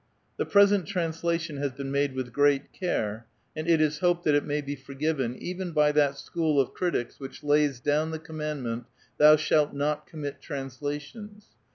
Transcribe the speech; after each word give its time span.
The 0.37 0.47
present 0.47 0.87
translation 0.87 1.57
has 1.57 1.73
been 1.73 1.91
made 1.91 2.15
with 2.15 2.33
great 2.33 2.73
care, 2.73 3.27
and 3.55 3.67
it 3.69 3.79
is 3.79 3.99
hoped 3.99 4.23
that 4.23 4.33
it 4.33 4.43
msiy 4.43 4.65
be 4.65 4.75
forgiven, 4.75 5.35
even 5.35 5.73
by 5.73 5.91
that 5.91 6.17
school 6.17 6.59
of 6.59 6.73
critics 6.73 7.19
which 7.19 7.43
lays 7.43 7.79
down 7.79 8.09
the 8.09 8.17
commandment," 8.17 8.85
Thou 9.19 9.35
shalt 9.35 9.73
not 9.75 10.07
commit 10.07 10.41
translations." 10.41 11.49